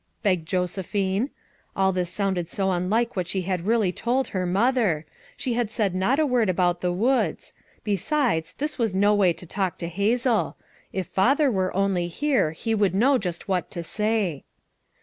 [0.23, 1.29] begged Josephine.
[1.75, 5.05] All this sounded so unlike what she had really told her mother;
[5.37, 9.45] she had said not a word about the woods; besides, this was no way to
[9.45, 10.57] talk to Hazel;
[10.91, 14.43] if father were only here he would know just what to say.